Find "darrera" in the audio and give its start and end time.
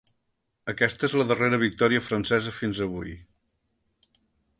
1.31-1.59